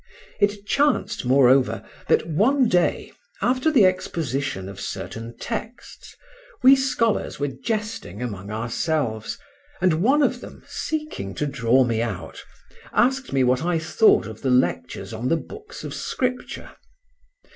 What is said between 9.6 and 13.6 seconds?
and one of them, seeking to draw me out, asked me